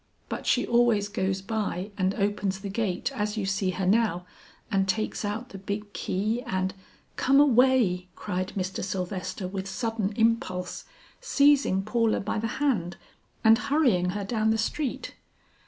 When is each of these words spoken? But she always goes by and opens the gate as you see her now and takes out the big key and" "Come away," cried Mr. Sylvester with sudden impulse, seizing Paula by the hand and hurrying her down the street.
But 0.29 0.47
she 0.47 0.65
always 0.65 1.07
goes 1.09 1.43
by 1.43 1.91
and 1.95 2.15
opens 2.15 2.61
the 2.61 2.69
gate 2.71 3.11
as 3.13 3.37
you 3.37 3.45
see 3.45 3.69
her 3.69 3.85
now 3.85 4.25
and 4.71 4.87
takes 4.87 5.23
out 5.23 5.49
the 5.49 5.59
big 5.59 5.93
key 5.93 6.41
and" 6.47 6.73
"Come 7.17 7.39
away," 7.39 8.07
cried 8.15 8.51
Mr. 8.57 8.83
Sylvester 8.83 9.47
with 9.47 9.67
sudden 9.69 10.13
impulse, 10.15 10.85
seizing 11.19 11.83
Paula 11.83 12.19
by 12.19 12.39
the 12.39 12.47
hand 12.57 12.97
and 13.43 13.59
hurrying 13.69 14.09
her 14.17 14.23
down 14.23 14.49
the 14.49 14.57
street. 14.57 15.13